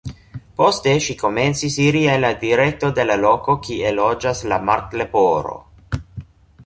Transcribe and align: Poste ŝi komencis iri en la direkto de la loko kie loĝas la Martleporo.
Poste 0.59 0.93
ŝi 1.07 1.15
komencis 1.19 1.75
iri 1.83 2.01
en 2.13 2.25
la 2.25 2.31
direkto 2.45 2.91
de 3.01 3.07
la 3.11 3.19
loko 3.27 3.57
kie 3.67 3.93
loĝas 3.99 4.43
la 4.53 4.63
Martleporo. 4.71 5.59